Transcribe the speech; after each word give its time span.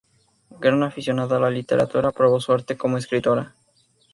Gran 0.63 0.81
aficionada 0.81 1.37
a 1.37 1.41
la 1.41 1.51
literatura, 1.51 2.11
probó 2.11 2.39
suerte 2.39 2.75
como 2.75 2.97
escritora. 2.97 3.53